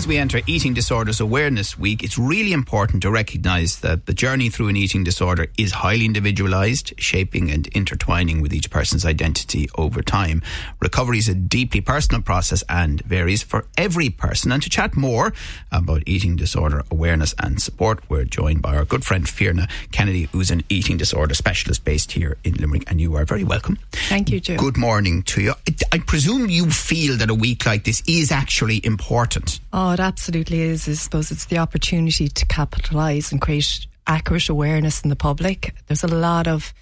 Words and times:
As 0.00 0.06
we 0.06 0.16
enter 0.16 0.40
Eating 0.46 0.72
Disorders 0.72 1.20
Awareness 1.20 1.78
Week, 1.78 2.02
it's 2.02 2.16
really 2.16 2.54
important 2.54 3.02
to 3.02 3.10
recognise 3.10 3.80
that 3.80 4.06
the 4.06 4.14
journey 4.14 4.48
through 4.48 4.68
an 4.68 4.76
eating 4.78 5.04
disorder 5.04 5.48
is 5.58 5.72
highly 5.72 6.06
individualised, 6.06 6.94
shaping 6.96 7.50
and 7.50 7.66
intertwining 7.66 8.40
with 8.40 8.54
each 8.54 8.70
person's 8.70 9.04
identity 9.04 9.68
over 9.76 10.00
time. 10.00 10.40
Recovery 10.80 11.18
is 11.18 11.28
a 11.28 11.34
deeply 11.34 11.82
personal 11.82 12.22
process 12.22 12.64
and 12.66 13.02
varies 13.02 13.42
for 13.42 13.66
every 13.76 14.08
person. 14.08 14.52
And 14.52 14.62
to 14.62 14.70
chat 14.70 14.96
more 14.96 15.34
about 15.70 16.02
eating 16.06 16.34
disorder 16.34 16.82
awareness 16.90 17.34
and 17.38 17.60
support, 17.60 18.00
we're 18.08 18.24
joined 18.24 18.62
by 18.62 18.76
our 18.76 18.86
good 18.86 19.04
friend 19.04 19.28
Fiona 19.28 19.68
Kennedy, 19.92 20.30
who's 20.32 20.50
an 20.50 20.62
eating 20.70 20.96
disorder 20.96 21.34
specialist 21.34 21.84
based 21.84 22.12
here 22.12 22.38
in 22.42 22.54
Limerick. 22.54 22.90
And 22.90 23.02
you 23.02 23.16
are 23.16 23.26
very 23.26 23.44
welcome. 23.44 23.78
Thank 23.92 24.30
you, 24.30 24.40
Joe. 24.40 24.56
Good 24.56 24.78
morning 24.78 25.24
to 25.24 25.42
you. 25.42 25.54
I 25.92 25.98
presume 25.98 26.48
you 26.48 26.70
feel 26.70 27.18
that 27.18 27.28
a 27.28 27.34
week 27.34 27.66
like 27.66 27.84
this 27.84 28.02
is 28.06 28.32
actually 28.32 28.80
important. 28.82 29.60
Oh, 29.74 29.89
it 29.92 30.00
absolutely 30.00 30.60
is. 30.60 30.88
I 30.88 30.92
suppose 30.94 31.30
it's 31.30 31.46
the 31.46 31.58
opportunity 31.58 32.28
to 32.28 32.46
capitalise 32.46 33.32
and 33.32 33.40
create 33.40 33.86
accurate 34.06 34.48
awareness 34.48 35.02
in 35.02 35.10
the 35.10 35.16
public. 35.16 35.74
There's 35.86 36.04
a 36.04 36.08
lot 36.08 36.48
of 36.48 36.72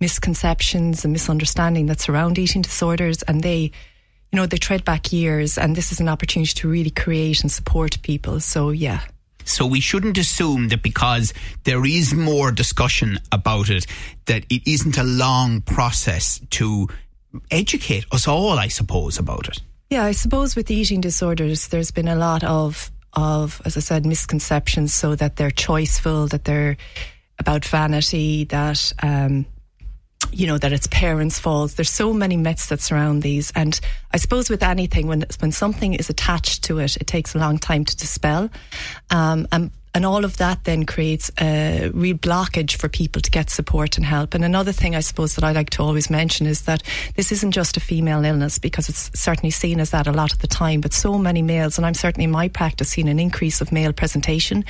misconceptions 0.00 1.04
and 1.04 1.12
misunderstanding 1.12 1.86
that 1.86 2.00
surround 2.00 2.38
eating 2.38 2.62
disorders, 2.62 3.22
and 3.22 3.42
they, 3.42 3.72
you 4.30 4.36
know, 4.36 4.46
they 4.46 4.56
tread 4.56 4.84
back 4.84 5.12
years. 5.12 5.58
And 5.58 5.76
this 5.76 5.92
is 5.92 6.00
an 6.00 6.08
opportunity 6.08 6.52
to 6.54 6.68
really 6.68 6.90
create 6.90 7.42
and 7.42 7.50
support 7.50 8.00
people. 8.02 8.40
So, 8.40 8.70
yeah. 8.70 9.00
So 9.44 9.66
we 9.66 9.80
shouldn't 9.80 10.18
assume 10.18 10.68
that 10.68 10.82
because 10.82 11.32
there 11.64 11.84
is 11.84 12.12
more 12.14 12.52
discussion 12.52 13.18
about 13.32 13.70
it, 13.70 13.86
that 14.26 14.44
it 14.50 14.62
isn't 14.70 14.98
a 14.98 15.02
long 15.02 15.62
process 15.62 16.40
to 16.50 16.88
educate 17.50 18.04
us 18.12 18.28
all, 18.28 18.58
I 18.58 18.68
suppose, 18.68 19.18
about 19.18 19.48
it. 19.48 19.60
Yeah, 19.90 20.04
I 20.04 20.12
suppose 20.12 20.54
with 20.54 20.70
eating 20.70 21.00
disorders, 21.00 21.68
there's 21.68 21.90
been 21.90 22.08
a 22.08 22.14
lot 22.16 22.44
of, 22.44 22.90
of 23.14 23.62
as 23.64 23.76
I 23.76 23.80
said, 23.80 24.04
misconceptions. 24.04 24.92
So 24.92 25.14
that 25.14 25.36
they're 25.36 25.50
choiceful, 25.50 26.28
that 26.28 26.44
they're 26.44 26.76
about 27.38 27.64
vanity, 27.64 28.44
that 28.44 28.92
um, 29.02 29.46
you 30.30 30.46
know 30.46 30.58
that 30.58 30.72
it's 30.72 30.86
parents' 30.88 31.38
fault. 31.38 31.72
There's 31.72 31.90
so 31.90 32.12
many 32.12 32.36
myths 32.36 32.66
that 32.66 32.82
surround 32.82 33.22
these, 33.22 33.50
and 33.52 33.80
I 34.12 34.18
suppose 34.18 34.50
with 34.50 34.62
anything, 34.62 35.06
when 35.06 35.24
when 35.38 35.52
something 35.52 35.94
is 35.94 36.10
attached 36.10 36.64
to 36.64 36.80
it, 36.80 36.96
it 36.96 37.06
takes 37.06 37.34
a 37.34 37.38
long 37.38 37.58
time 37.58 37.84
to 37.84 37.96
dispel. 37.96 38.50
Um, 39.10 39.48
and 39.52 39.70
and 39.94 40.04
all 40.04 40.24
of 40.24 40.36
that 40.36 40.64
then 40.64 40.84
creates 40.84 41.30
a 41.40 41.90
real 41.94 42.16
blockage 42.16 42.76
for 42.76 42.88
people 42.88 43.22
to 43.22 43.30
get 43.30 43.50
support 43.50 43.96
and 43.96 44.06
help. 44.06 44.34
And 44.34 44.44
another 44.44 44.72
thing 44.72 44.94
I 44.94 45.00
suppose 45.00 45.34
that 45.34 45.44
I 45.44 45.52
like 45.52 45.70
to 45.70 45.82
always 45.82 46.10
mention 46.10 46.46
is 46.46 46.62
that 46.62 46.82
this 47.16 47.32
isn't 47.32 47.52
just 47.52 47.76
a 47.76 47.80
female 47.80 48.24
illness 48.24 48.58
because 48.58 48.88
it's 48.88 49.10
certainly 49.18 49.50
seen 49.50 49.80
as 49.80 49.90
that 49.90 50.06
a 50.06 50.12
lot 50.12 50.32
of 50.32 50.38
the 50.40 50.46
time, 50.46 50.80
but 50.80 50.92
so 50.92 51.18
many 51.18 51.42
males, 51.42 51.78
and 51.78 51.86
I'm 51.86 51.94
certainly 51.94 52.24
in 52.24 52.30
my 52.30 52.48
practice 52.48 52.88
seen 52.88 53.08
an 53.08 53.18
increase 53.18 53.60
of 53.60 53.72
male 53.72 53.92
presentation 53.92 54.64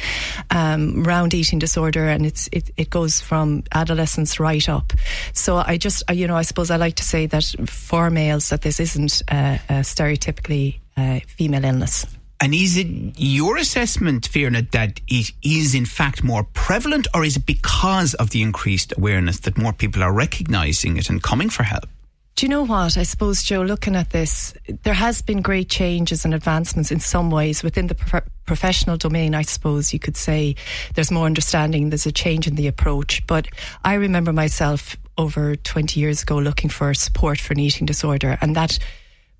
um, 0.50 1.06
around 1.06 1.34
eating 1.34 1.58
disorder, 1.58 2.08
and 2.08 2.26
it's 2.26 2.48
it, 2.52 2.70
it 2.76 2.90
goes 2.90 3.20
from 3.20 3.64
adolescence 3.72 4.40
right 4.40 4.68
up. 4.68 4.92
So 5.32 5.56
I 5.56 5.76
just 5.76 6.02
you 6.10 6.26
know 6.26 6.36
I 6.36 6.42
suppose 6.42 6.70
I 6.70 6.76
like 6.76 6.96
to 6.96 7.04
say 7.04 7.26
that 7.26 7.44
for 7.66 8.10
males 8.10 8.48
that 8.50 8.62
this 8.62 8.80
isn't 8.80 9.22
a 9.28 9.60
stereotypically 9.68 10.80
uh, 10.96 11.20
female 11.26 11.64
illness. 11.64 12.06
And 12.40 12.54
is 12.54 12.76
it 12.76 12.86
your 13.16 13.56
assessment, 13.56 14.28
Fiona, 14.28 14.62
that 14.70 15.00
it 15.08 15.32
is 15.42 15.74
in 15.74 15.86
fact 15.86 16.22
more 16.22 16.44
prevalent, 16.44 17.08
or 17.12 17.24
is 17.24 17.36
it 17.36 17.46
because 17.46 18.14
of 18.14 18.30
the 18.30 18.42
increased 18.42 18.92
awareness 18.96 19.40
that 19.40 19.58
more 19.58 19.72
people 19.72 20.04
are 20.04 20.12
recognising 20.12 20.96
it 20.96 21.10
and 21.10 21.20
coming 21.22 21.50
for 21.50 21.64
help? 21.64 21.88
Do 22.36 22.46
you 22.46 22.50
know 22.50 22.64
what? 22.64 22.96
I 22.96 23.02
suppose, 23.02 23.42
Joe, 23.42 23.62
looking 23.62 23.96
at 23.96 24.10
this, 24.10 24.54
there 24.84 24.94
has 24.94 25.20
been 25.22 25.42
great 25.42 25.68
changes 25.68 26.24
and 26.24 26.32
advancements 26.32 26.92
in 26.92 27.00
some 27.00 27.32
ways 27.32 27.64
within 27.64 27.88
the 27.88 27.96
pro- 27.96 28.20
professional 28.46 28.96
domain. 28.96 29.34
I 29.34 29.42
suppose 29.42 29.92
you 29.92 29.98
could 29.98 30.16
say 30.16 30.54
there's 30.94 31.10
more 31.10 31.26
understanding, 31.26 31.90
there's 31.90 32.06
a 32.06 32.12
change 32.12 32.46
in 32.46 32.54
the 32.54 32.68
approach. 32.68 33.26
But 33.26 33.48
I 33.84 33.94
remember 33.94 34.32
myself 34.32 34.96
over 35.16 35.56
20 35.56 35.98
years 35.98 36.22
ago 36.22 36.38
looking 36.38 36.70
for 36.70 36.94
support 36.94 37.40
for 37.40 37.54
an 37.54 37.58
eating 37.58 37.86
disorder, 37.86 38.38
and 38.40 38.54
that 38.54 38.78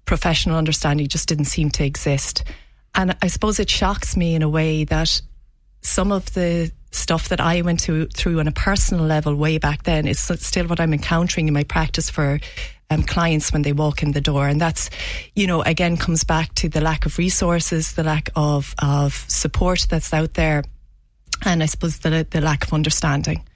professional 0.04 0.56
understanding 0.56 1.06
just 1.06 1.28
didn't 1.28 1.44
seem 1.44 1.70
to 1.70 1.84
exist. 1.84 2.42
And 2.94 3.16
I 3.22 3.28
suppose 3.28 3.60
it 3.60 3.70
shocks 3.70 4.16
me 4.16 4.34
in 4.34 4.42
a 4.42 4.48
way 4.48 4.84
that 4.84 5.20
some 5.82 6.12
of 6.12 6.32
the 6.34 6.72
stuff 6.90 7.28
that 7.28 7.40
I 7.40 7.60
went 7.62 7.82
through 7.82 8.40
on 8.40 8.48
a 8.48 8.52
personal 8.52 9.04
level 9.04 9.34
way 9.34 9.58
back 9.58 9.84
then 9.84 10.06
is 10.06 10.18
still 10.20 10.66
what 10.66 10.80
I'm 10.80 10.92
encountering 10.92 11.46
in 11.46 11.54
my 11.54 11.64
practice 11.64 12.10
for 12.10 12.40
um, 12.90 13.02
clients 13.02 13.52
when 13.52 13.62
they 13.62 13.72
walk 13.72 14.02
in 14.02 14.12
the 14.12 14.20
door. 14.20 14.48
And 14.48 14.60
that's, 14.60 14.90
you 15.34 15.46
know, 15.46 15.62
again 15.62 15.96
comes 15.96 16.24
back 16.24 16.54
to 16.56 16.68
the 16.68 16.80
lack 16.80 17.06
of 17.06 17.18
resources, 17.18 17.92
the 17.92 18.02
lack 18.02 18.30
of, 18.34 18.74
of 18.78 19.24
support 19.28 19.86
that's 19.88 20.12
out 20.12 20.34
there, 20.34 20.64
and 21.44 21.62
I 21.62 21.66
suppose 21.66 21.98
the, 21.98 22.26
the 22.28 22.40
lack 22.40 22.64
of 22.64 22.72
understanding. 22.72 23.47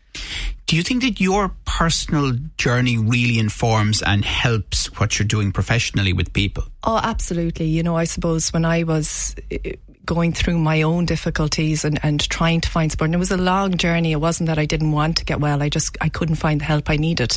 Do 0.67 0.77
you 0.77 0.83
think 0.83 1.03
that 1.03 1.21
your 1.21 1.55
personal 1.67 2.33
journey 2.57 2.97
really 2.97 3.39
informs 3.39 4.01
and 4.01 4.25
helps 4.25 4.87
what 4.99 5.19
you're 5.19 5.29
doing 5.29 5.53
professionally 5.53 6.13
with 6.13 6.33
people? 6.33 6.65
Oh, 6.85 6.99
absolutely. 7.03 7.67
You 7.67 7.83
know, 7.83 7.97
I 7.97 8.05
suppose 8.05 8.53
when 8.53 8.65
I 8.65 8.85
was 8.85 9.35
eh, 9.51 9.73
going 10.05 10.33
through 10.33 10.59
my 10.59 10.83
own 10.83 11.07
difficulties 11.07 11.85
and, 11.85 11.99
and 12.03 12.29
trying 12.29 12.61
to 12.61 12.69
find 12.69 12.91
support. 12.91 13.09
And 13.09 13.15
it 13.15 13.19
was 13.19 13.31
a 13.31 13.37
long 13.37 13.77
journey. 13.77 14.13
It 14.13 14.21
wasn't 14.21 14.49
that 14.49 14.59
I 14.59 14.67
didn't 14.67 14.93
want 14.93 15.19
to 15.19 15.25
get 15.25 15.41
well. 15.41 15.63
I 15.63 15.69
just, 15.69 15.97
I 16.01 16.09
couldn't 16.09 16.37
find 16.37 16.61
the 16.61 16.65
help 16.65 16.91
I 16.91 16.97
needed. 16.97 17.37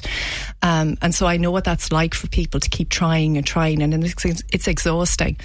Um, 0.62 0.98
and 1.02 1.14
so 1.14 1.28
I 1.28 1.38
know 1.38 1.52
what 1.52 1.64
that's 1.64 1.92
like 1.92 2.14
for 2.14 2.28
people 2.28 2.60
to 2.60 2.70
keep 2.70 2.90
trying 2.90 3.38
and 3.38 3.46
trying 3.46 3.82
and 3.82 4.04
it's, 4.04 4.26
it's 4.26 4.68
exhausting. 4.68 5.38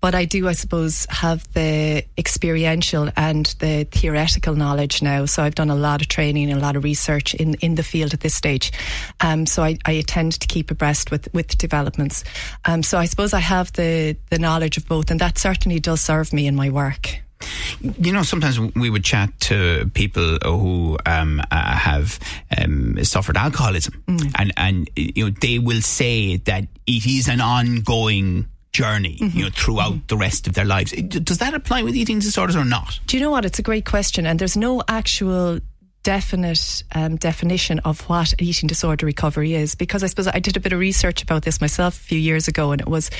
But 0.00 0.14
I 0.14 0.26
do, 0.26 0.46
I 0.46 0.52
suppose, 0.52 1.06
have 1.10 1.52
the 1.54 2.04
experiential 2.16 3.10
and 3.16 3.46
the 3.58 3.84
theoretical 3.90 4.54
knowledge 4.54 5.02
now. 5.02 5.24
So 5.24 5.42
I've 5.42 5.56
done 5.56 5.70
a 5.70 5.74
lot 5.74 6.00
of 6.00 6.08
training 6.08 6.50
and 6.50 6.60
a 6.60 6.62
lot 6.62 6.76
of 6.76 6.84
research 6.84 7.34
in, 7.34 7.54
in 7.54 7.74
the 7.74 7.82
field 7.82 8.14
at 8.14 8.20
this 8.20 8.34
stage. 8.34 8.70
Um, 9.20 9.44
so 9.44 9.64
I, 9.64 9.76
I 9.84 10.02
tend 10.06 10.40
to 10.40 10.46
keep 10.46 10.70
abreast 10.70 11.10
with, 11.10 11.32
with 11.34 11.58
developments. 11.58 12.22
Um, 12.64 12.82
so 12.82 12.98
I 12.98 13.06
suppose 13.06 13.32
I 13.32 13.40
have 13.40 13.72
the, 13.72 14.16
the 14.30 14.38
knowledge 14.38 14.76
of 14.76 14.86
both, 14.86 15.10
and 15.10 15.20
that 15.20 15.36
certainly 15.36 15.80
does 15.80 16.00
serve 16.00 16.32
me 16.32 16.46
in 16.46 16.54
my 16.54 16.70
work. 16.70 17.20
You 17.80 18.12
know, 18.12 18.22
sometimes 18.22 18.58
we 18.58 18.90
would 18.90 19.04
chat 19.04 19.38
to 19.40 19.90
people 19.94 20.38
who 20.44 20.98
um, 21.06 21.40
uh, 21.50 21.76
have 21.76 22.18
um, 22.56 23.02
suffered 23.04 23.36
alcoholism, 23.36 24.02
mm. 24.08 24.32
and 24.36 24.52
and 24.56 24.90
you 24.96 25.26
know 25.26 25.30
they 25.40 25.60
will 25.60 25.80
say 25.80 26.38
that 26.38 26.64
it 26.86 27.06
is 27.06 27.28
an 27.28 27.40
ongoing 27.40 28.48
journey, 28.72 29.18
mm-hmm. 29.20 29.36
you 29.36 29.44
know, 29.44 29.50
throughout 29.50 29.92
mm-hmm. 29.92 30.06
the 30.06 30.16
rest 30.16 30.46
of 30.46 30.54
their 30.54 30.64
lives. 30.64 30.92
Does 30.92 31.38
that 31.38 31.54
apply 31.54 31.82
with 31.82 31.96
eating 31.96 32.18
disorders 32.18 32.56
or 32.56 32.64
not? 32.64 33.00
Do 33.06 33.16
you 33.16 33.22
know 33.22 33.30
what? 33.30 33.44
It's 33.44 33.58
a 33.58 33.62
great 33.62 33.86
question, 33.86 34.26
and 34.26 34.38
there's 34.38 34.56
no 34.56 34.82
actual 34.88 35.60
definite 36.02 36.84
um, 36.94 37.16
definition 37.16 37.80
of 37.80 38.00
what 38.08 38.32
eating 38.38 38.66
disorder 38.66 39.04
recovery 39.04 39.54
is 39.54 39.74
because 39.74 40.02
I 40.02 40.06
suppose 40.06 40.28
I 40.28 40.38
did 40.38 40.56
a 40.56 40.60
bit 40.60 40.72
of 40.72 40.78
research 40.78 41.22
about 41.22 41.42
this 41.42 41.60
myself 41.60 41.96
a 41.96 42.00
few 42.00 42.18
years 42.18 42.48
ago 42.48 42.72
and 42.72 42.80
it 42.80 42.88
was 42.88 43.10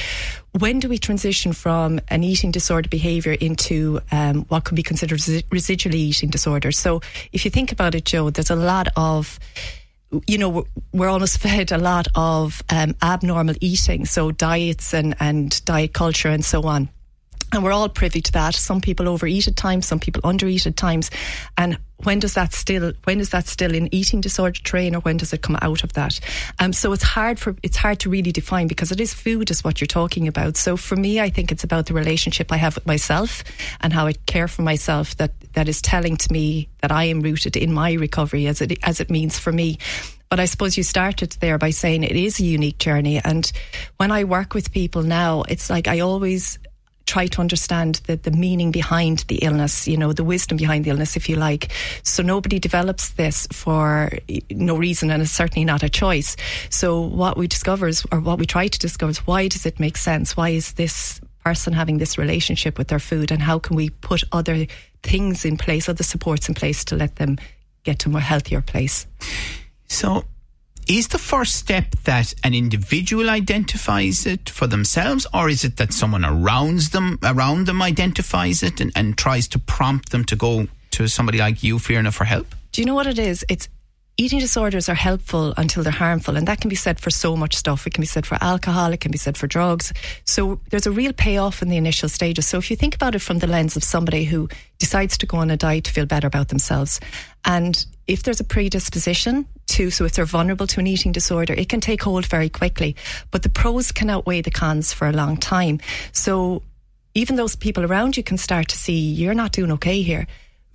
when 0.59 0.79
do 0.79 0.89
we 0.89 0.97
transition 0.97 1.53
from 1.53 2.01
an 2.09 2.23
eating 2.23 2.51
disorder 2.51 2.89
behaviour 2.89 3.33
into 3.33 4.01
um, 4.13 4.45
what 4.45 4.65
could 4.65 4.77
be 4.77 4.83
considered 4.83 5.21
residual 5.51 5.95
eating 5.95 6.31
disorder 6.31 6.71
so 6.73 7.03
if 7.33 7.45
you 7.45 7.51
think 7.51 7.73
about 7.73 7.95
it 7.95 8.05
Joe 8.05 8.31
there's 8.31 8.49
a 8.49 8.57
lot 8.57 8.89
of 8.97 9.39
you 10.27 10.39
know, 10.39 10.67
we're 10.93 11.09
almost 11.09 11.39
fed 11.43 11.73
a 11.73 11.79
lot 11.79 12.09
of 12.15 12.63
um, 12.71 12.95
abnormal 13.03 13.55
eating, 13.61 14.05
so 14.05 14.31
diets 14.31 14.95
and, 14.95 15.15
and 15.21 15.65
diet 15.65 15.93
culture 15.93 16.29
and 16.29 16.45
so 16.45 16.63
on. 16.63 16.89
And 17.53 17.65
we're 17.65 17.73
all 17.73 17.89
privy 17.89 18.21
to 18.21 18.33
that. 18.33 18.55
Some 18.55 18.81
people 18.81 19.09
overeat 19.09 19.49
at 19.49 19.57
times, 19.57 19.87
some 19.87 20.01
people 20.01 20.23
undereat 20.23 20.67
at 20.67 20.77
times. 20.77 21.11
And 21.57 21.79
when 22.05 22.21
does 22.21 22.35
that 22.35 22.53
still 22.53 22.93
when 23.05 23.19
is 23.21 23.31
that 23.31 23.49
still 23.49 23.75
in 23.75 23.93
eating 23.93 24.21
disorder 24.21 24.61
train 24.63 24.95
or 24.95 25.01
when 25.01 25.17
does 25.17 25.33
it 25.33 25.43
come 25.43 25.59
out 25.63 25.83
of 25.83 25.95
that? 25.95 26.21
Um, 26.59 26.73
so 26.73 26.93
it's 26.93 27.03
hard 27.03 27.39
for 27.39 27.57
it's 27.63 27.77
hard 27.77 27.99
to 28.01 28.11
really 28.11 28.33
define 28.33 28.69
because 28.69 28.93
it 28.93 29.01
is 29.01 29.13
food 29.13 29.51
is 29.51 29.65
what 29.65 29.81
you're 29.81 29.87
talking 29.87 30.29
about. 30.29 30.57
So 30.57 30.77
for 30.77 30.95
me, 30.95 31.21
I 31.21 31.31
think 31.31 31.51
it's 31.51 31.65
about 31.65 31.87
the 31.87 31.95
relationship 31.95 32.53
I 32.53 32.57
have 32.57 32.77
with 32.77 32.87
myself 32.87 33.43
and 33.81 33.93
how 33.93 34.07
I 34.07 34.13
care 34.13 34.49
for 34.49 34.63
myself 34.63 35.17
that 35.17 35.33
that 35.55 35.69
is 35.69 35.83
telling 35.83 36.17
to 36.19 36.33
me 36.33 36.69
that 36.83 36.93
I 36.93 37.05
am 37.05 37.21
rooted 37.21 37.57
in 37.57 37.73
my 37.73 37.95
recovery 37.95 38.47
as 38.47 38.61
it 38.61 38.79
as 38.85 39.01
it 39.01 39.11
means 39.11 39.39
for 39.39 39.53
me. 39.53 39.79
But 40.29 40.41
I 40.41 40.45
suppose 40.45 40.77
you 40.77 40.83
started 40.83 41.33
there 41.41 41.57
by 41.57 41.71
saying 41.71 42.05
it 42.05 42.15
is 42.15 42.39
a 42.39 42.45
unique 42.45 42.79
journey. 42.79 43.19
And 43.25 43.51
when 43.97 44.13
I 44.13 44.25
work 44.25 44.53
with 44.53 44.73
people 44.73 45.03
now, 45.03 45.43
it's 45.49 45.71
like 45.71 45.89
I 45.89 46.01
always 46.01 46.59
try 47.09 47.27
to 47.27 47.41
understand 47.41 47.97
the, 48.07 48.17
the 48.17 48.31
meaning 48.31 48.71
behind 48.71 49.25
the 49.29 49.37
illness, 49.37 49.89
you 49.89 49.97
know, 49.97 50.13
the 50.13 50.25
wisdom 50.25 50.57
behind 50.57 50.85
the 50.85 50.91
illness, 50.91 51.17
if 51.17 51.29
you 51.29 51.37
like. 51.37 51.73
So 52.03 52.23
nobody 52.23 52.59
develops 52.59 53.11
this 53.11 53.49
for 53.51 54.11
no 54.51 54.77
reason 54.77 55.11
and 55.11 55.23
it's 55.23 55.33
certainly 55.33 55.65
not 55.65 55.83
a 55.83 55.89
choice. 55.89 56.37
So 56.71 57.01
what 57.01 57.37
we 57.37 57.49
discover 57.49 57.89
is, 57.89 58.07
or 58.13 58.21
what 58.21 58.39
we 58.39 58.47
try 58.47 58.69
to 58.69 58.79
discover 58.79 59.11
is 59.11 59.27
why 59.27 59.49
does 59.49 59.67
it 59.67 59.81
make 59.81 59.97
sense? 59.97 60.37
Why 60.37 60.51
is 60.51 60.75
this 60.75 61.21
person 61.45 61.73
having 61.73 61.99
this 61.99 62.19
relationship 62.19 62.77
with 62.77 62.89
their 62.89 62.99
food 62.99 63.31
and 63.31 63.41
how 63.41 63.59
can 63.59 63.75
we 63.75 63.91
put 63.91 64.23
other 64.33 64.67
things 65.03 65.45
in 65.45 65.57
place, 65.57 65.89
other 65.89 66.05
supports 66.05 66.49
in 66.49 66.55
place 66.55 66.85
to 66.85 66.97
let 66.97 67.17
them 67.17 67.39
get 67.85 67.99
to 68.01 68.09
a 68.09 68.13
more 68.13 68.21
healthier 68.21 68.61
place. 68.61 69.07
So, 69.89 70.25
is 70.89 71.09
the 71.09 71.19
first 71.19 71.57
step 71.57 71.91
that 72.05 72.35
an 72.43 72.55
individual 72.55 73.29
identifies 73.29 74.27
it 74.27 74.49
for 74.49 74.67
themselves, 74.67 75.27
or 75.35 75.49
is 75.49 75.63
it 75.63 75.77
that 75.77 75.93
someone 75.93 76.25
around 76.25 76.81
them 76.93 77.19
around 77.23 77.67
them 77.67 77.83
identifies 77.83 78.63
it 78.63 78.81
and, 78.81 78.91
and 78.97 79.17
tries 79.19 79.47
to 79.49 79.59
prompt 79.59 80.11
them 80.11 80.25
to 80.25 80.37
go 80.37 80.67
to 80.93 81.07
somebody 81.07 81.39
like 81.39 81.63
you, 81.63 81.79
Fiona, 81.79 82.11
for 82.11 82.25
help? 82.25 82.55
Do 82.73 82.81
you 82.81 82.87
know 82.87 82.95
what 82.95 83.07
it 83.07 83.19
is? 83.19 83.45
It's 83.49 83.69
eating 84.17 84.41
disorders 84.41 84.89
are 84.89 84.95
helpful 84.95 85.55
until 85.57 85.85
they're 85.85 85.93
harmful. 85.93 86.37
And 86.37 86.49
that 86.49 86.61
can 86.61 86.69
be 86.69 86.75
said 86.75 86.99
for 86.99 87.09
so 87.09 87.37
much 87.37 87.55
stuff. 87.55 87.87
It 87.87 87.95
can 87.95 88.03
be 88.03 88.07
said 88.07 88.27
for 88.27 88.37
alcohol, 88.41 88.93
it 88.93 89.01
can 89.01 89.13
be 89.13 89.19
said 89.19 89.39
for 89.39 89.47
drugs. 89.47 89.93
So 90.25 90.61
there's 90.71 90.89
a 90.89 90.91
real 90.91 91.13
payoff 91.13 91.63
in 91.63 91.69
the 91.69 91.77
initial 91.77 92.09
stages. 92.09 92.47
So 92.47 92.59
if 92.59 92.69
you 92.69 92.77
think 92.77 92.97
about 92.97 93.15
it 93.15 93.21
from 93.21 93.39
the 93.39 93.47
lens 93.47 93.77
of 93.77 93.85
somebody 93.85 94.25
who 94.25 94.49
decides 94.79 95.17
to 95.19 95.27
go 95.27 95.39
on 95.39 95.51
a 95.51 95.57
diet 95.57 95.85
to 95.85 95.93
feel 95.93 96.05
better 96.05 96.27
about 96.27 96.49
themselves, 96.49 96.99
and 97.45 97.87
if 98.09 98.25
there's 98.25 98.41
a 98.41 98.45
predisposition 98.45 99.47
to, 99.69 99.91
so 99.91 100.05
if 100.05 100.13
they're 100.13 100.25
vulnerable 100.25 100.67
to 100.69 100.81
an 100.81 100.87
eating 100.87 101.13
disorder, 101.13 101.55
it 101.55 101.69
can 101.69 101.81
take 101.81 102.03
hold 102.03 102.27
very 102.27 102.49
quickly. 102.49 102.97
But 103.31 103.43
the 103.43 103.49
pros 103.49 103.93
can 103.93 104.11
outweigh 104.11 104.43
the 104.43 104.51
cons 104.51 104.93
for 104.93 105.09
a 105.09 105.13
long 105.13 105.37
time. 105.37 105.81
So 106.13 106.63
even 107.15 107.37
those 107.37 107.57
people 107.57 107.85
around 107.85 108.17
you 108.17 108.23
can 108.23 108.39
start 108.39 108.69
to 108.69 108.77
see 108.77 108.99
you're 108.99 109.35
not 109.35 109.53
doing 109.53 109.73
okay 109.73 110.03
here 110.03 110.27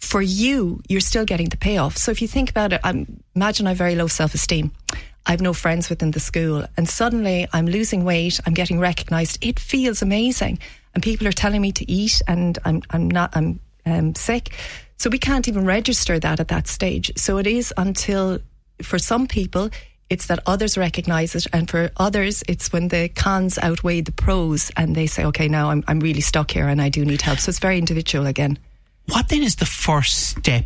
for 0.04 0.22
you, 0.22 0.82
you're 0.90 1.02
still 1.02 1.26
getting 1.26 1.50
the 1.50 1.58
payoff. 1.58 1.98
So 1.98 2.12
if 2.12 2.22
you 2.22 2.28
think 2.28 2.50
about 2.50 2.74
it, 2.74 2.82
I'm, 2.84 3.24
imagine 3.36 3.68
I 3.68 3.72
have 3.72 3.78
very 3.78 3.96
low 3.96 4.08
self 4.08 4.34
esteem. 4.34 4.72
I 5.26 5.32
have 5.32 5.42
no 5.42 5.54
friends 5.54 5.90
within 5.90 6.12
the 6.12 6.20
school, 6.20 6.66
and 6.76 6.88
suddenly 6.88 7.48
I'm 7.54 7.66
losing 7.66 8.04
weight. 8.04 8.42
I'm 8.46 8.54
getting 8.54 8.80
recognised. 8.80 9.38
It 9.42 9.58
feels 9.58 10.02
amazing, 10.02 10.60
and 10.94 11.02
people 11.02 11.28
are 11.28 11.32
telling 11.32 11.62
me 11.62 11.72
to 11.72 11.90
eat, 11.90 12.22
and 12.28 12.60
I'm 12.66 12.84
I'm 12.90 13.10
not 13.10 13.36
I'm 13.36 13.62
um, 13.86 14.16
sick. 14.16 14.54
So 14.98 15.10
we 15.10 15.18
can't 15.18 15.48
even 15.48 15.66
register 15.66 16.20
that 16.20 16.42
at 16.42 16.50
that 16.50 16.68
stage. 16.68 17.12
So 17.18 17.38
it 17.38 17.48
is 17.48 17.74
until 17.78 18.40
for 18.82 19.00
some 19.00 19.28
people 19.28 19.70
it's 20.10 20.28
that 20.28 20.40
others 20.46 20.78
recognise 20.78 21.34
it, 21.34 21.48
and 21.54 21.68
for 21.68 21.90
others, 21.98 22.44
it's 22.48 22.72
when 22.72 22.90
the 22.90 23.10
cons 23.10 23.58
outweigh 23.58 24.02
the 24.02 24.12
pros, 24.12 24.72
and 24.78 24.96
they 24.96 25.08
say, 25.08 25.26
"Okay, 25.26 25.48
now 25.48 25.72
I'm 25.72 25.84
I'm 25.88 26.00
really 26.00 26.22
stuck 26.22 26.52
here, 26.52 26.68
and 26.68 26.80
I 26.82 26.90
do 26.90 27.04
need 27.04 27.22
help." 27.22 27.40
So 27.40 27.50
it's 27.50 27.60
very 27.60 27.78
individual 27.80 28.28
again. 28.28 28.60
What 29.08 29.30
then 29.30 29.42
is 29.42 29.56
the 29.56 29.66
first 29.66 30.28
step 30.28 30.66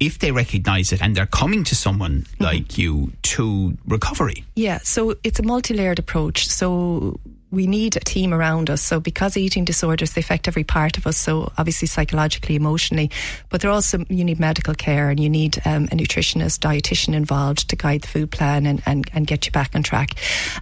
if 0.00 0.18
they 0.18 0.32
recognize 0.32 0.92
it 0.92 1.00
and 1.00 1.14
they're 1.14 1.26
coming 1.26 1.62
to 1.64 1.76
someone 1.76 2.22
mm-hmm. 2.22 2.44
like 2.44 2.78
you 2.78 3.12
to 3.22 3.76
recovery? 3.86 4.44
Yeah, 4.56 4.78
so 4.82 5.14
it's 5.22 5.38
a 5.38 5.44
multi 5.44 5.74
layered 5.74 5.98
approach. 5.98 6.48
So 6.48 7.20
we 7.50 7.66
need 7.66 7.96
a 7.96 8.00
team 8.00 8.32
around 8.32 8.70
us. 8.70 8.82
So 8.82 9.00
because 9.00 9.36
eating 9.36 9.64
disorders, 9.64 10.12
they 10.12 10.20
affect 10.20 10.48
every 10.48 10.64
part 10.64 10.96
of 10.96 11.06
us. 11.06 11.16
So 11.16 11.52
obviously 11.58 11.88
psychologically, 11.88 12.54
emotionally, 12.54 13.10
but 13.48 13.60
they're 13.60 13.70
also, 13.70 14.04
you 14.08 14.24
need 14.24 14.38
medical 14.38 14.74
care 14.74 15.10
and 15.10 15.18
you 15.18 15.28
need 15.28 15.60
um, 15.64 15.84
a 15.84 15.96
nutritionist, 15.96 16.60
dietitian 16.60 17.14
involved 17.14 17.68
to 17.70 17.76
guide 17.76 18.02
the 18.02 18.08
food 18.08 18.30
plan 18.30 18.66
and, 18.66 18.82
and, 18.86 19.10
and 19.12 19.26
get 19.26 19.46
you 19.46 19.52
back 19.52 19.74
on 19.74 19.82
track. 19.82 20.14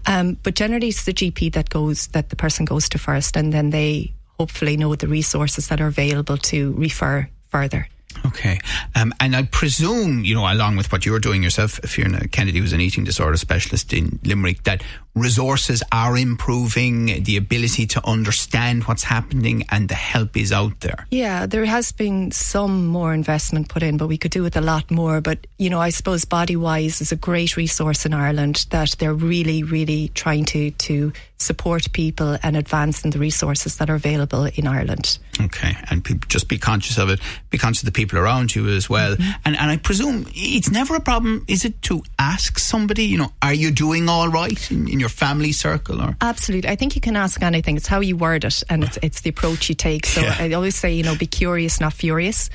Um, 0.07 0.39
but 0.43 0.55
generally 0.55 0.89
it's 0.89 1.05
the 1.05 1.13
GP 1.13 1.53
that 1.53 1.71
goes, 1.71 2.09
that 2.09 2.31
the 2.31 2.37
person 2.37 2.65
goes 2.65 2.89
to 2.91 2.99
first 2.99 3.37
and 3.37 3.53
then 3.53 3.71
they 3.71 4.13
hopefully 4.39 4.77
know 4.77 4.95
the 4.95 5.09
resources 5.09 5.69
that 5.69 5.81
are 5.81 5.89
available 5.89 6.37
to 6.37 6.73
refer 6.75 7.29
further. 7.49 7.89
Okay. 8.27 8.59
Um, 8.95 9.15
and 9.21 9.37
I 9.37 9.45
presume, 9.45 10.25
you 10.25 10.35
know, 10.35 10.51
along 10.51 10.77
with 10.77 10.91
what 10.91 11.07
you're 11.07 11.21
doing 11.21 11.43
yourself, 11.43 11.73
Fiona 11.85 12.27
Kennedy 12.29 12.61
was 12.61 12.73
an 12.73 12.81
eating 12.81 13.05
disorder 13.05 13.37
specialist 13.37 13.93
in 13.93 14.19
Limerick, 14.25 14.65
that 14.65 14.83
resources 15.19 15.83
are 15.93 16.17
improving, 16.17 17.23
the 17.25 17.37
ability 17.37 17.87
to 17.87 18.07
understand 18.07 18.85
what's 18.85 19.05
happening, 19.05 19.65
and 19.71 19.89
the 19.89 19.95
help 19.95 20.37
is 20.37 20.53
out 20.53 20.81
there. 20.81 21.07
Yeah, 21.11 21.47
there 21.47 21.65
has 21.65 21.93
been 21.93 22.31
some 22.31 22.87
more 22.87 23.13
investment 23.13 23.69
put 23.69 23.83
in, 23.83 23.97
but 23.97 24.07
we 24.07 24.19
could 24.19 24.31
do 24.31 24.43
with 24.43 24.57
a 24.57 24.61
lot 24.61 24.91
more. 24.91 25.21
But, 25.21 25.47
you 25.59 25.71
know, 25.71 25.81
I 25.81 25.91
suppose 25.91 26.25
Bodywhys 26.25 27.01
is 27.01 27.13
a 27.13 27.17
great 27.17 27.57
resource 27.57 28.07
in 28.07 28.15
Ireland 28.15 28.67
that 28.71 28.97
they're 28.99 29.15
really, 29.15 29.63
really 29.63 30.09
trying 30.15 30.45
to, 30.47 30.71
to 30.71 31.13
support 31.39 31.93
people 31.93 32.37
and 32.43 32.57
advance 32.57 33.05
in 33.05 33.11
the 33.11 33.19
resources 33.19 33.77
that 33.77 33.89
are 33.89 33.95
available 33.95 34.47
in 34.47 34.67
Ireland. 34.67 35.19
Okay, 35.41 35.77
and 35.89 36.05
just 36.29 36.49
be 36.49 36.59
conscious 36.59 36.99
of 36.99 37.11
it, 37.11 37.21
be 37.51 37.59
conscious 37.59 37.83
of 37.83 37.87
the 37.87 37.93
people 37.93 38.19
around 38.19 38.55
you 38.55 38.69
as 38.69 38.91
well. 38.91 39.15
Mm-hmm. 39.15 39.31
And, 39.45 39.57
and 39.57 39.71
I 39.71 39.77
presume 39.77 40.27
it's 40.35 40.71
never 40.71 40.97
a 40.97 41.01
problem, 41.01 41.45
is 41.47 41.65
it, 41.65 41.81
to 41.83 42.03
ask 42.19 42.59
somebody, 42.59 43.05
you 43.05 43.19
know, 43.19 43.33
are 43.41 43.55
you 43.55 43.71
doing 43.71 44.09
all 44.09 44.29
right 44.29 44.71
in, 44.71 44.89
in 44.89 44.99
your 44.99 45.08
your 45.09 45.15
family 45.15 45.53
circle 45.53 46.01
or 46.01 46.17
absolutely 46.21 46.69
i 46.71 46.77
think 46.77 46.95
you 46.95 47.01
can 47.01 47.17
ask 47.17 47.43
anything 47.43 47.77
it's 47.77 47.87
how 47.87 48.01
you 48.01 48.17
word 48.17 48.45
it 48.45 48.63
and 48.69 48.85
it's, 48.85 48.99
it's 49.03 49.21
the 49.23 49.31
approach 49.31 49.69
you 49.69 49.75
take 49.75 50.05
so 50.07 50.21
yeah. 50.21 50.37
i 50.39 50.53
always 50.53 50.77
say 50.77 50.93
you 50.93 51.03
know 51.03 51.17
be 51.17 51.27
curious 51.27 51.81
not 51.81 51.93
furious 51.93 52.51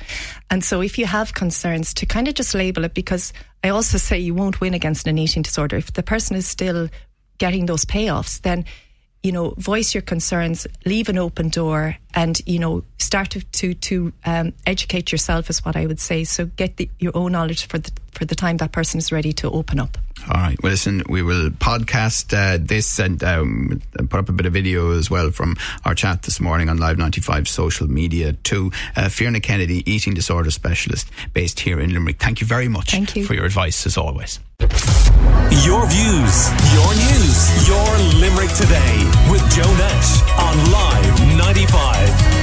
and 0.50 0.64
so 0.64 0.80
if 0.80 0.98
you 0.98 1.06
have 1.06 1.34
concerns 1.34 1.92
to 1.92 2.06
kind 2.06 2.28
of 2.28 2.34
just 2.34 2.54
label 2.54 2.84
it 2.84 2.94
because 2.94 3.32
i 3.64 3.68
also 3.68 3.98
say 3.98 4.18
you 4.18 4.34
won't 4.34 4.60
win 4.60 4.74
against 4.74 5.06
an 5.06 5.18
eating 5.18 5.42
disorder 5.42 5.76
if 5.76 5.92
the 5.92 6.02
person 6.02 6.36
is 6.36 6.46
still 6.46 6.88
getting 7.38 7.66
those 7.66 7.84
payoffs 7.84 8.40
then 8.42 8.64
you 9.24 9.32
know, 9.32 9.54
voice 9.56 9.94
your 9.94 10.02
concerns, 10.02 10.66
leave 10.84 11.08
an 11.08 11.16
open 11.16 11.48
door, 11.48 11.96
and 12.12 12.38
you 12.44 12.58
know, 12.58 12.84
start 12.98 13.30
to 13.30 13.40
to, 13.40 13.72
to 13.72 14.12
um, 14.26 14.52
educate 14.66 15.10
yourself 15.10 15.48
is 15.48 15.64
what 15.64 15.76
I 15.76 15.86
would 15.86 15.98
say. 15.98 16.24
So 16.24 16.44
get 16.44 16.76
the, 16.76 16.90
your 16.98 17.16
own 17.16 17.32
knowledge 17.32 17.66
for 17.66 17.78
the 17.78 17.90
for 18.12 18.26
the 18.26 18.34
time 18.34 18.58
that 18.58 18.72
person 18.72 18.98
is 18.98 19.10
ready 19.10 19.32
to 19.32 19.50
open 19.50 19.80
up. 19.80 19.96
All 20.30 20.40
right. 20.40 20.60
Well, 20.62 20.72
listen, 20.72 21.02
we 21.08 21.22
will 21.22 21.50
podcast 21.50 22.32
uh, 22.32 22.58
this 22.60 22.98
and 22.98 23.22
um, 23.22 23.82
put 24.08 24.14
up 24.14 24.28
a 24.28 24.32
bit 24.32 24.46
of 24.46 24.52
video 24.52 24.92
as 24.92 25.10
well 25.10 25.30
from 25.30 25.56
our 25.84 25.94
chat 25.94 26.22
this 26.22 26.40
morning 26.40 26.68
on 26.68 26.78
Live 26.78 26.96
95 26.96 27.46
social 27.46 27.86
media 27.88 28.32
to 28.32 28.70
uh, 28.96 29.08
Fiona 29.08 29.40
Kennedy, 29.40 29.88
eating 29.90 30.14
disorder 30.14 30.50
specialist 30.50 31.10
based 31.34 31.60
here 31.60 31.78
in 31.78 31.92
Limerick. 31.92 32.18
Thank 32.18 32.40
you 32.40 32.46
very 32.46 32.68
much 32.68 32.90
Thank 32.90 33.16
you. 33.16 33.26
for 33.26 33.34
your 33.34 33.44
advice 33.44 33.86
as 33.86 33.98
always. 33.98 34.40
Your 35.62 35.86
views, 35.86 36.48
your 36.72 36.90
news, 36.94 37.68
your 37.68 37.98
Limerick 38.20 38.50
today 38.54 39.04
with 39.30 39.42
Joe 39.54 39.72
Nash 39.76 40.22
on 40.38 40.72
Live 40.72 41.38
95. 41.38 42.33